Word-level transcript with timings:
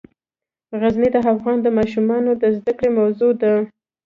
غزني 0.81 1.09
د 1.15 1.17
افغان 1.33 1.57
ماشومانو 1.79 2.31
د 2.41 2.43
زده 2.57 2.71
کړې 2.77 2.89
موضوع 2.99 3.31
ده. 3.41 3.53